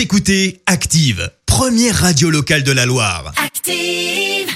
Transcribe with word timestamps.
Vous 0.00 0.04
écoutez 0.04 0.62
Active, 0.64 1.30
première 1.44 1.94
radio 1.94 2.30
locale 2.30 2.62
de 2.62 2.72
la 2.72 2.86
Loire. 2.86 3.34
Active. 3.36 4.48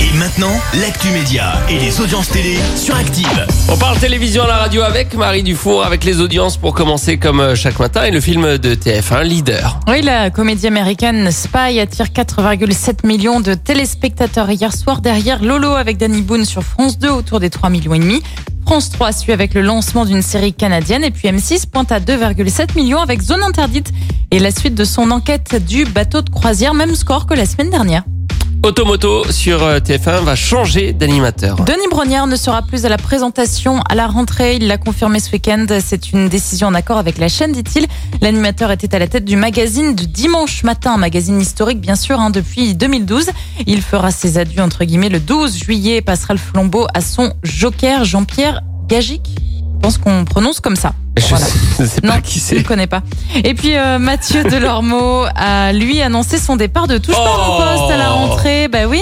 Et 0.00 0.16
maintenant, 0.16 0.52
l'actu 0.80 1.08
média 1.08 1.54
et 1.68 1.76
les 1.76 2.00
audiences 2.00 2.28
télé 2.28 2.56
sur 2.76 2.94
Active. 2.94 3.46
On 3.68 3.76
parle 3.76 3.98
télévision 3.98 4.44
à 4.44 4.46
la 4.46 4.56
radio 4.58 4.82
avec 4.82 5.14
Marie 5.14 5.42
Dufour, 5.42 5.84
avec 5.84 6.04
les 6.04 6.20
audiences 6.20 6.56
pour 6.56 6.72
commencer 6.72 7.18
comme 7.18 7.40
euh, 7.40 7.56
chaque 7.56 7.80
matin 7.80 8.04
et 8.04 8.12
le 8.12 8.20
film 8.20 8.58
de 8.58 8.76
TF1 8.76 9.24
Leader. 9.24 9.80
Oui, 9.88 10.02
la 10.02 10.30
comédie 10.30 10.68
américaine 10.68 11.32
Spy 11.32 11.80
attire 11.80 12.06
4,7 12.06 13.04
millions 13.04 13.40
de 13.40 13.54
téléspectateurs 13.54 14.48
hier 14.52 14.72
soir 14.72 15.00
derrière 15.00 15.42
Lolo 15.42 15.72
avec 15.72 15.96
Danny 15.96 16.22
Boone 16.22 16.44
sur 16.44 16.62
France 16.62 16.96
2 16.96 17.08
autour 17.08 17.40
des 17.40 17.50
3 17.50 17.70
millions 17.70 17.94
et 17.94 17.98
demi. 17.98 18.22
France 18.70 18.90
3 18.90 19.10
suit 19.10 19.32
avec 19.32 19.54
le 19.54 19.62
lancement 19.62 20.04
d'une 20.04 20.22
série 20.22 20.52
canadienne 20.52 21.02
et 21.02 21.10
puis 21.10 21.26
M6 21.26 21.66
pointe 21.66 21.90
à 21.90 21.98
2,7 21.98 22.76
millions 22.76 23.00
avec 23.00 23.20
Zone 23.20 23.42
Interdite 23.42 23.90
et 24.30 24.38
la 24.38 24.52
suite 24.52 24.76
de 24.76 24.84
son 24.84 25.10
enquête 25.10 25.56
du 25.66 25.84
bateau 25.86 26.22
de 26.22 26.30
croisière, 26.30 26.72
même 26.72 26.94
score 26.94 27.26
que 27.26 27.34
la 27.34 27.46
semaine 27.46 27.70
dernière. 27.70 28.04
Automoto 28.62 29.24
sur 29.32 29.62
euh, 29.62 29.78
TF1 29.78 30.22
va 30.22 30.36
changer 30.36 30.92
d'animateur. 30.92 31.56
Denis 31.64 31.88
Brognard 31.90 32.26
ne 32.26 32.36
sera 32.36 32.60
plus 32.60 32.84
à 32.84 32.90
la 32.90 32.98
présentation 32.98 33.80
à 33.88 33.94
la 33.94 34.06
rentrée. 34.06 34.56
Il 34.56 34.66
l'a 34.66 34.76
confirmé 34.76 35.18
ce 35.18 35.32
week-end. 35.32 35.64
C'est 35.82 36.12
une 36.12 36.28
décision 36.28 36.68
en 36.68 36.74
accord 36.74 36.98
avec 36.98 37.16
la 37.16 37.28
chaîne, 37.28 37.52
dit-il. 37.52 37.86
L'animateur 38.20 38.70
était 38.70 38.94
à 38.94 38.98
la 38.98 39.06
tête 39.06 39.24
du 39.24 39.36
magazine 39.36 39.94
du 39.94 40.06
dimanche 40.06 40.62
matin, 40.62 40.92
un 40.92 40.98
magazine 40.98 41.40
historique 41.40 41.80
bien 41.80 41.96
sûr 41.96 42.20
hein, 42.20 42.28
depuis 42.28 42.74
2012. 42.74 43.30
Il 43.66 43.80
fera 43.80 44.10
ses 44.10 44.36
adieux 44.36 44.60
entre 44.60 44.84
guillemets 44.84 45.08
le 45.08 45.20
12 45.20 45.56
juillet 45.56 45.96
et 45.96 46.02
passera 46.02 46.34
le 46.34 46.40
flambeau 46.40 46.86
à 46.92 47.00
son 47.00 47.32
joker 47.42 48.04
Jean-Pierre 48.04 48.60
Gagic. 48.90 49.22
Je 49.36 49.82
pense 49.82 49.96
qu'on 49.98 50.24
prononce 50.26 50.60
comme 50.60 50.76
ça. 50.76 50.92
Je 51.16 51.24
Voilà. 51.26 51.46
sais, 51.46 51.86
sais 51.86 52.00
Non, 52.04 52.12
pas 52.12 52.20
qui 52.20 52.38
je 52.38 52.54
ne 52.54 52.58
c'est. 52.60 52.62
connais 52.64 52.86
pas. 52.86 53.02
Et 53.34 53.54
puis 53.54 53.76
euh, 53.76 53.98
Mathieu 53.98 54.44
Delormeau 54.50 55.24
a 55.34 55.72
lui 55.72 56.02
annoncé 56.02 56.36
son 56.38 56.56
départ 56.56 56.86
de 56.86 56.98
touche 56.98 57.14
pas 57.14 57.22
à 57.22 57.46
Oh. 57.48 57.56
poste 57.56 57.90
à 57.92 57.96
la 57.96 58.10
rentrée. 58.10 58.68
Bah 58.68 58.86
oui, 58.86 59.00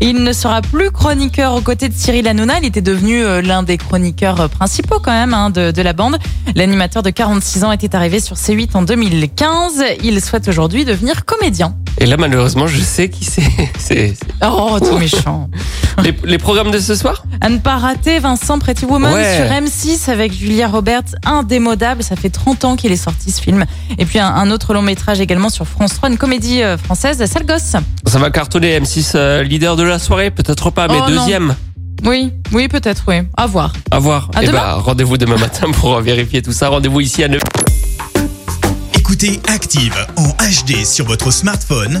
il 0.00 0.22
ne 0.22 0.32
sera 0.32 0.62
plus 0.62 0.92
chroniqueur 0.92 1.54
aux 1.54 1.60
côtés 1.60 1.88
de 1.88 1.94
Cyril 1.94 2.28
Hanouna. 2.28 2.58
Il 2.60 2.64
était 2.66 2.80
devenu 2.80 3.24
euh, 3.24 3.42
l'un 3.42 3.64
des 3.64 3.76
chroniqueurs 3.76 4.40
euh, 4.42 4.48
principaux 4.48 5.00
quand 5.00 5.10
même 5.12 5.34
hein, 5.34 5.50
de, 5.50 5.72
de 5.72 5.82
la 5.82 5.92
bande. 5.94 6.18
L'animateur 6.54 7.02
de 7.02 7.10
46 7.10 7.64
ans 7.64 7.72
était 7.72 7.94
arrivé 7.96 8.20
sur 8.20 8.36
C8 8.36 8.70
en 8.76 8.82
2015. 8.82 9.82
Il 10.04 10.20
souhaite 10.22 10.46
aujourd'hui 10.48 10.84
devenir 10.84 11.24
comédien. 11.24 11.74
Et 11.98 12.06
là, 12.06 12.16
malheureusement, 12.16 12.68
je 12.68 12.80
sais 12.80 13.08
qui 13.10 13.24
c'est. 13.24 13.42
C'est 13.78 14.14
c'est- 14.14 14.18
Oh, 14.46 14.78
tout 14.80 14.96
méchant. 14.98 15.48
les, 16.04 16.14
les 16.24 16.38
programmes 16.38 16.70
de 16.70 16.78
ce 16.78 16.94
soir 16.94 17.24
À 17.40 17.48
ne 17.48 17.58
pas 17.58 17.76
rater 17.76 18.18
Vincent 18.18 18.58
Pretty 18.58 18.84
Woman 18.84 19.12
Ouais. 19.12 19.36
sur 19.36 19.44
M6 19.46 20.10
avec 20.10 20.32
Julia 20.32 20.68
Roberts, 20.68 21.14
indémodable. 21.24 22.02
Ça 22.02 22.16
fait 22.16 22.30
30 22.30 22.64
ans 22.64 22.76
qu'il 22.76 22.92
est 22.92 22.96
sorti 22.96 23.30
ce 23.30 23.40
film. 23.40 23.64
Et 23.98 24.06
puis 24.06 24.18
un, 24.18 24.26
un 24.28 24.50
autre 24.50 24.74
long 24.74 24.82
métrage 24.82 25.20
également 25.20 25.48
sur 25.48 25.66
France 25.66 25.94
3, 25.94 26.10
une 26.10 26.18
comédie 26.18 26.62
euh, 26.62 26.76
française, 26.78 27.24
Sale 27.26 27.46
gosse. 27.46 27.76
Ça 28.06 28.18
va 28.18 28.30
cartonner 28.30 28.78
M6 28.80 29.12
euh, 29.14 29.42
leader 29.42 29.76
de 29.76 29.82
la 29.82 29.98
soirée 29.98 30.30
Peut-être 30.30 30.70
pas, 30.70 30.88
mais 30.88 30.94
Oh, 30.98 31.10
non. 31.10 31.16
deuxième. 31.20 31.54
Oui, 32.04 32.32
oui, 32.52 32.68
peut-être, 32.68 33.02
oui. 33.08 33.16
À 33.36 33.46
voir. 33.46 33.72
À 33.90 33.98
voir. 33.98 34.30
À 34.34 34.42
Eh 34.42 34.46
demain. 34.46 34.58
ben, 34.58 34.72
rendez-vous 34.74 35.18
demain 35.18 35.36
matin 35.36 35.70
pour 35.72 36.00
vérifier 36.00 36.40
tout 36.42 36.52
ça. 36.52 36.68
Rendez-vous 36.68 37.00
ici 37.00 37.22
à 37.24 37.28
9 37.28 37.40
Écoutez 38.94 39.40
Active 39.48 39.94
en 40.16 40.28
HD 40.28 40.84
sur 40.84 41.04
votre 41.06 41.30
smartphone, 41.32 42.00